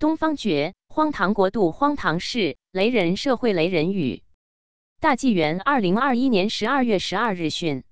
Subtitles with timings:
[0.00, 4.22] 东方觉，荒唐国度，荒唐事，雷人社会，雷人语。
[4.98, 7.84] 大纪元二零二一年十二月十二日讯：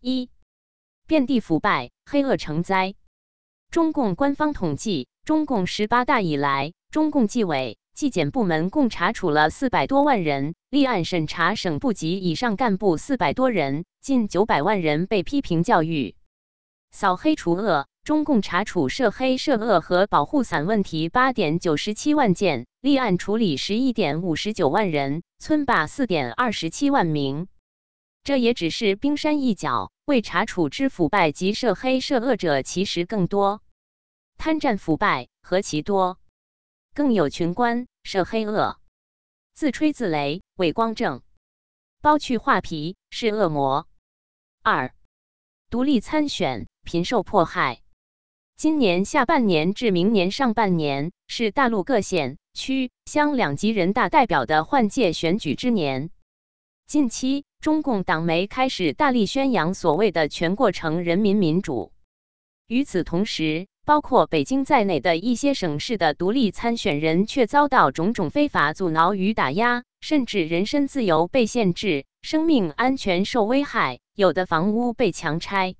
[0.00, 0.30] 一，
[1.06, 2.96] 遍地腐败，黑恶成灾。
[3.70, 16.16] 中共官方统计，中共十八大以来，中共纪委、纪检部门共查处了四百多万人，立案审查省部级以上干部四百多人，近九百万人被批评教育。
[16.90, 17.86] 扫黑除恶。
[18.08, 27.48] 中共查处涉黑涉恶和保护伞问题八点九十七万件，立案处理十一点五十九万人，村霸四点二十七万名。
[28.24, 33.60] 这也只是冰山一角，未查处之腐败及涉黑涉恶者其实更多。
[34.38, 36.18] 贪占腐败何其多，
[36.94, 38.78] 更有群官涉黑恶，
[39.52, 41.20] 自吹自擂，伪光正，
[42.00, 43.86] 剥去画皮是恶魔。
[44.62, 44.94] 二，
[45.68, 47.82] 独立参选，频受迫害。
[48.58, 56.10] 今年下半年至明年上半年是大陆各县、区、乡两级人大代表的换届选举之年。
[56.84, 61.92] 近期，中共党媒开始大力宣扬所谓的全过程人民民主。
[62.66, 75.76] 与此同时，包括北京在内的一些省市的独立参选人却遭到种种非法阻挠与打压，甚至人身自由被限制，生命安全受危害，有的房屋被强拆。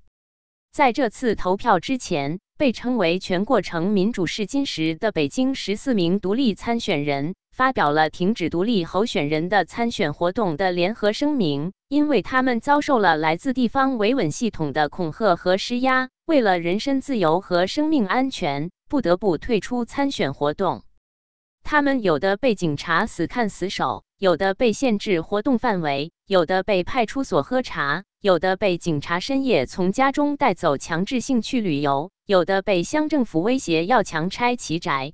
[0.71, 2.39] 在这次投票之前。
[2.59, 20.83] 被称为全过程民主试金石的北京十四名独立参选人发表了停止独立候选人的参选活动的联合声明，因为他们遭受了来自地方维稳系统的恐吓和施压，为了人身自由和生命安全，不得不退出参选活动。
[21.63, 32.11] 他们有的被警察死看死守，有的被限制活动范围，有的被派出所喝茶，有的被警察深夜从家中带走，强制性去旅游。
[32.27, 35.13] 有的被乡政府威胁要强拆其宅，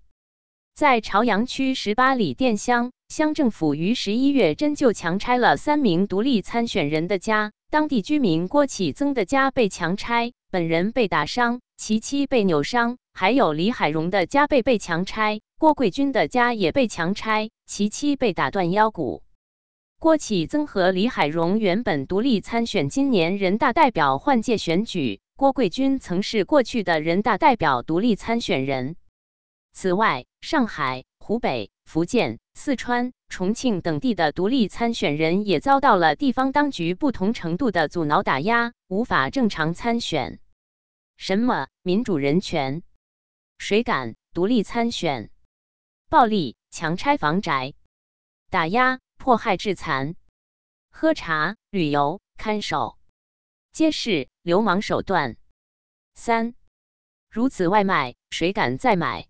[0.73, 7.53] 在朝阳区十八里店乡，乡政府于十一月真就强拆了三名独立参选人的家。
[7.69, 19.23] 当地居民郭启增的家被强拆，本人被打伤，其妻被扭伤；还有李海荣的家被被强拆，郭桂军的家也被强拆，其妻被打断腰骨。
[20.05, 25.19] 郭启增和李海荣原本独立参选今年人大代表换届选举。
[25.35, 28.97] 郭桂军曾是过去的人大代表独立参选人。
[29.71, 40.37] 此外，上海、湖北、福建、四川、重庆等地的独立参选人也遭到了地方当局不同程度的阻挠打压，无法正常参选。
[41.17, 42.83] 什么民主人权？
[43.57, 45.31] 谁敢独立参选？
[46.11, 47.73] 暴力强拆房宅，
[48.51, 50.15] 打压迫害致残，
[50.89, 52.97] 喝茶旅游看守。
[53.71, 55.35] 皆是流氓手段。
[56.13, 56.53] 三，
[57.29, 59.27] 如此外卖，谁敢再买？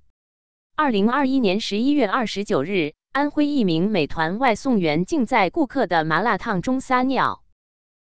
[0.75, 7.43] 二零二一年十一月二十九日，安徽一名美团外送员竟在顾客的麻辣烫中撒尿，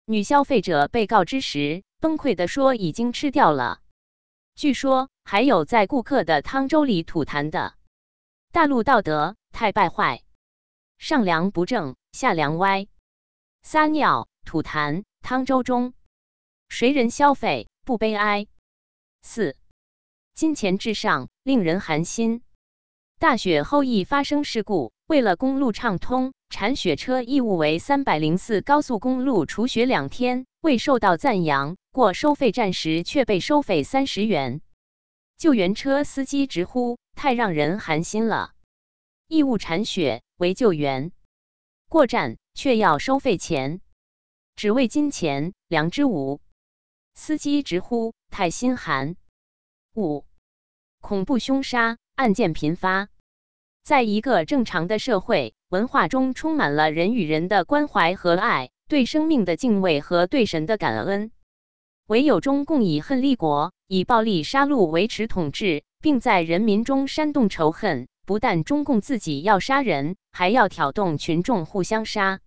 [0.04, 3.80] 女消费者被告知时崩溃的说已经吃掉了。
[4.56, 7.74] 据说还有在顾客的汤粥里吐痰的。
[8.52, 10.22] 大陆道德太败坏，
[10.98, 12.86] 上梁不正下梁歪，
[13.62, 15.92] 撒尿吐痰汤粥中。
[16.68, 18.46] 谁人消费不悲哀？
[19.22, 19.56] 四，
[20.34, 22.42] 金钱至上，令人寒心。
[23.18, 31.76] 大雪后易发生事故，为了公路畅通，铲雪车义务为三百零四高速公路除雪两天，未受到赞扬。
[31.92, 34.60] 过收费站时却被收费三十元，
[35.38, 38.52] 救援车司机直呼太让人寒心了。
[39.28, 41.12] 义务铲雪为救援，
[41.88, 43.80] 过站却要收费钱，
[44.54, 46.42] 只为金钱，良知无。
[47.14, 49.16] 司机直呼太心寒。
[49.94, 50.26] 五，
[51.00, 53.08] 恐怖凶杀案件频发。
[53.82, 61.30] 在一个正常的社会文化中，充满了人与人的关怀和爱，对生命的敬畏和对神的感恩。
[62.08, 68.06] 唯有中共以恨立国，以暴力杀戮维持统治，并在人民中煽动仇恨。
[68.26, 72.40] 不但中共自己要杀人，还要挑动群众互相杀。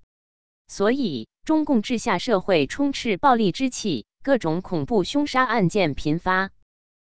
[0.68, 4.06] 所以，中共治下社会充斥暴力之气。
[4.22, 6.52] 各种恐怖凶杀案件频发，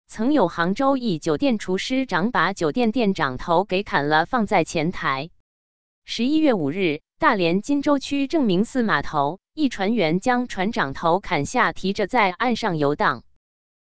[0.06, 5.31] 曾有杭州一酒店厨师长把酒店店长头给砍了，放在前台。
[6.05, 13.25] 十一月五日，大连金州区正明寺码头，一船员将船长头砍下，提着在岸上游荡。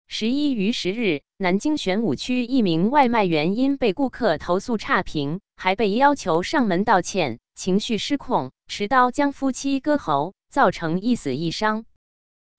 [0.06, 11.86] 十一于十日，南京玄武区一名外卖员因被顾客投诉差评，还被要求上门道歉，情绪失控，持刀将夫妻割喉，造成一死一伤。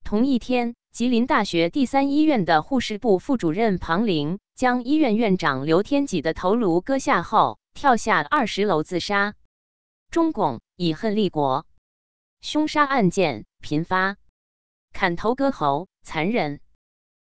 [0.04, 9.36] 同一天，吉林大学第三医院的护士部副主任庞玲将医院院长刘天己的头颅割下后，跳下二十楼自杀。
[10.10, 11.66] 中共以恨立国，
[12.40, 14.16] 凶杀案件频发，
[14.92, 16.60] 砍头割喉，残忍，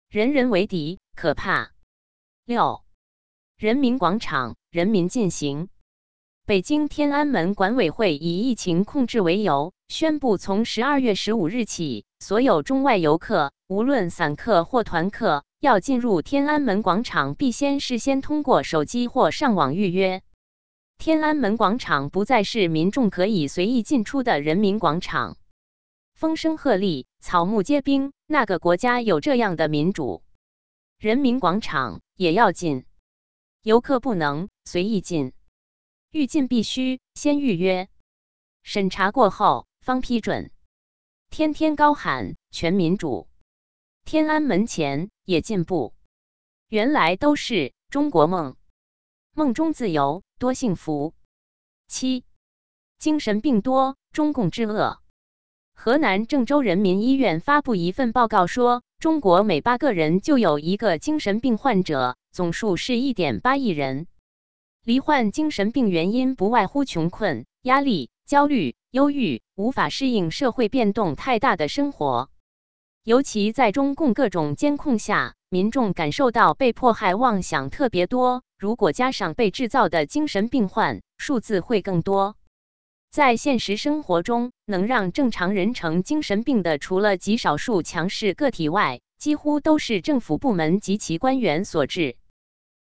[0.08, 1.70] 人人为敌，可怕。
[2.44, 2.82] 六，
[3.56, 5.68] 人民广场，人民进行。
[6.46, 20.22] 北京天安门管委会以疫情控制为由，宣布从十二月十五日起，所有中外游客，无论散客或团客，要进入天安门广场，必先事先通过手机或上网预约。
[20.98, 25.36] 天安门广场不再是民众可以随意进出的人民广场。
[26.14, 30.22] 风声鹤唳，草木皆兵，那个国家有这样的民主？
[31.00, 32.84] 人民广场也要进，
[33.62, 35.32] 游客不能随意进。
[36.10, 37.88] 欲进必须先预约，
[38.62, 40.50] 审查过后方批准。
[41.28, 43.28] 天天高喊全民主，
[44.04, 45.94] 天安门前也进步。
[46.68, 48.56] 原来都是中国梦，
[49.34, 51.14] 梦中自由多幸福。
[51.86, 52.24] 七，
[52.98, 55.00] 精神病多，中共之恶。
[55.74, 64.06] 河南郑州人民医院发布一份报告说，中国每八个人就有一个精神病患者，总数是一点八亿人。
[64.84, 72.30] 罹患精神病原因不外乎穷困、压力、焦虑、忧郁，无法适应社会变动太大的生活。
[73.02, 78.42] 尤其在中共各种监控下，民众感受到被迫害妄想特别多。
[78.58, 82.36] 如果加上被制造的精神病患，数字会更多。
[83.10, 92.16] 在现实生活中，能让正常人成精神病的，除了极少数强势个体外，几乎都是政府部门及其官员所致。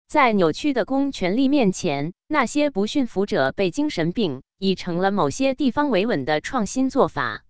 [0.09, 7.45] 在扭曲的公权力面前，那些不驯服者被精神病已成了某些地方维稳的创新做法。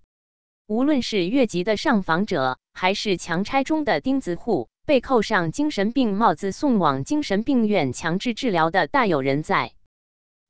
[0.66, 9.72] 无论是越级的上访者，还是强拆中的钉子户，被扣上精神病帽子送往精神病院强制治疗的大有人在。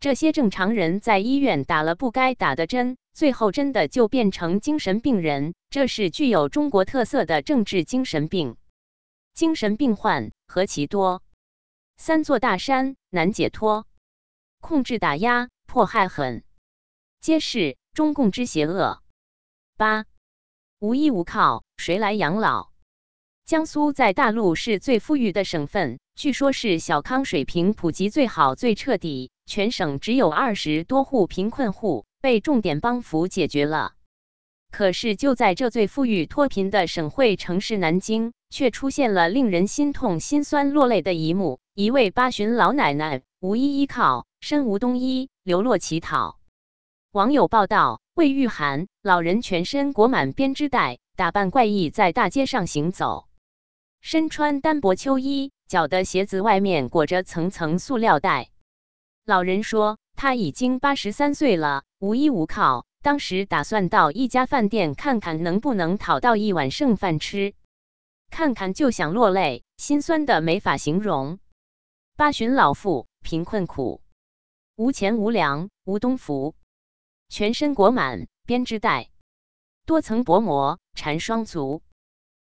[0.01, 5.55] 这些正常人在医院打了不该打的针，最后真的就变成精神病人。
[5.71, 8.57] 这是具有中国特色的政治精神病。
[9.33, 11.23] 精神病患何其多！
[11.97, 13.87] 三座大山难解脱，
[14.61, 16.45] 控制打压迫害狠，
[17.21, 19.01] 皆是中共之邪恶。
[19.77, 20.05] 八
[20.81, 22.71] 无依无靠，谁来养老？
[23.45, 33.93] 江苏在大陆是最富裕的省份，据说是小康水平普及最好、最彻底，全省只有二十多户贫困户被重点帮扶解决了。
[34.71, 41.61] 可是就在这最富裕脱贫的省会城市南京，却出现了令人心痛心酸落泪的一幕。
[41.75, 46.39] 一位八旬老奶奶无依依靠，身无冬衣，流落乞讨。
[47.13, 53.29] 网友报道：为御寒，老人全身裹满编织袋，打扮怪异，在大街上行走，
[54.01, 58.49] 身穿单薄秋衣，脚的鞋子外面裹着层层塑料袋。
[59.27, 67.55] 老人说，他已经八十三岁了，无依无靠，当时打算到一家饭店看看能不能讨到一碗剩饭吃，
[68.31, 71.39] 看看就想落泪，心酸的没法形容。
[72.17, 74.01] 八旬老妇贫困苦，
[74.77, 76.55] 无钱无粮无冬服，
[77.29, 79.11] 全身裹满编织袋，
[79.85, 81.83] 多层薄膜缠双足，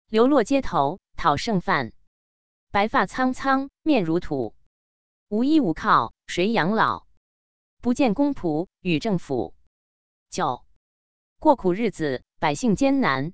[0.08, 1.92] 流落街头讨剩饭，
[2.70, 4.54] 白发苍苍面如土，
[5.28, 7.05] 无依无靠谁养老？
[7.80, 9.54] 不见公仆与政府，
[10.30, 10.62] 九
[11.38, 13.32] 过苦日子百姓艰难。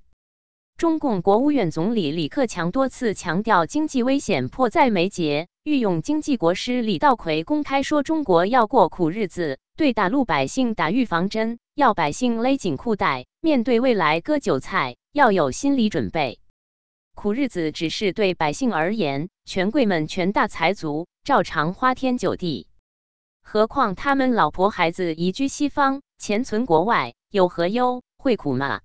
[0.77, 5.47] 中共国务院总理李克强多次强调经济危险迫在眉睫。
[5.63, 16.39] 御用经济国师李稻葵公开说：“中国要过苦日子，对大陆百姓打预防针，要百姓勒紧裤带，面对未来割韭菜，要有心理准备。
[17.15, 22.67] 苦日子只是对百姓而言，权贵们权大财足，照常花天酒地。
[23.43, 28.01] 何况他们老婆孩子移居西方，钱存国外，有何忧？
[28.17, 28.81] 会苦吗？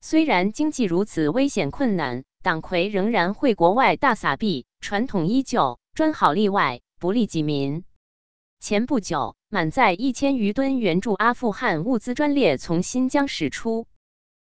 [0.00, 7.82] 虽然经济如此危险困难，党魁仍然会国外大撒币，传统依旧。”专好利外，不利己民。
[8.60, 13.88] 前不久，满载一千余吨援助阿富汗物资专列从新疆驶出，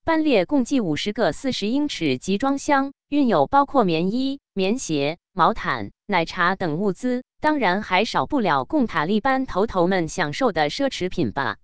[0.05, 11.57] 班列共计五十个四十英尺集装箱，运有包括棉衣、棉鞋、毛毯、奶茶等物资，当然还少不了供塔利班头头们享受的奢侈品吧。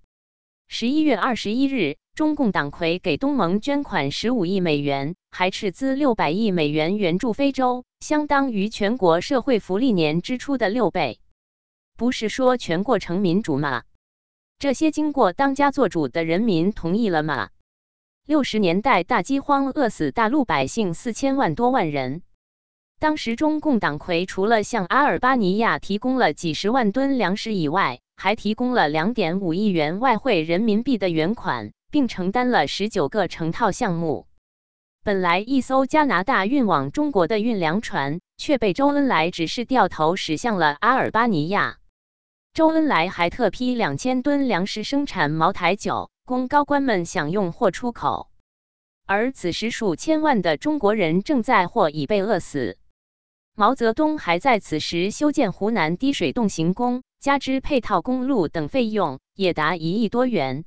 [0.69, 1.97] 十一月二十一日。
[2.17, 11.19] 中共党魁给东盟捐款十五亿美元，还斥资六百亿美元援助非洲，相当于全国社会福利年支出的六倍。
[11.95, 13.83] 不是说全过程民主吗？
[14.59, 17.51] 这些经过当家作主的人民同意了吗？
[18.25, 22.23] 六十年代大饥荒饿死大陆百姓四千万多万人，
[22.99, 34.27] 当时中共党魁除了向阿尔巴尼亚提供了几十万吨粮食以外，还提供了两点五亿元外汇人民币的援款，并承担了十九个成套项目。
[35.05, 41.77] 本来一艘加拿大运往中国的运粮船，却被周恩来指示掉头驶向了阿尔巴尼亚。
[42.55, 48.31] 周恩来还特批两千吨粮食生产茅台酒，供高官们享用或出口。
[49.05, 52.79] 而此时，数千万的中国人正在或已被饿死。
[53.59, 60.67] 毛泽东还在此时修建湖南滴水洞行宫，加之配套公路等费用，也达一亿多元。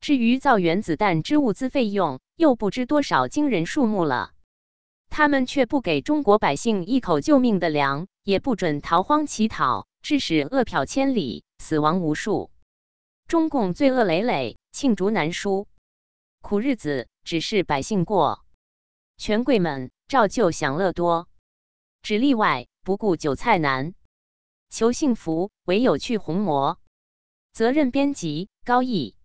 [0.00, 4.30] 至于造原子弹之物资费用，又不知多少惊人数目了。
[5.10, 12.50] 他们却不给中国百姓一口救命的粮，也不准逃荒乞讨，致使饿殍千里，死亡无数。
[13.28, 15.68] 中共罪恶累累，罄竹难书，
[16.40, 18.42] 苦日子只是百姓过，
[19.18, 21.28] 权贵们照旧享乐多。
[22.06, 23.92] 只例外，不顾韭菜难，
[24.70, 26.78] 求幸福唯有去红魔。
[27.52, 29.15] 责任编辑：高毅。